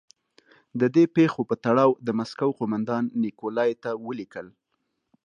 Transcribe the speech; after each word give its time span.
د 0.79 0.81
دې 0.95 1.05
پېښو 1.15 1.41
په 1.49 1.55
تړاو 1.65 1.91
د 2.05 2.07
مسکو 2.19 2.49
قومندان 2.59 3.03
نیکولای 3.23 3.71
ته 3.83 3.89
ولیکل. 4.05 4.47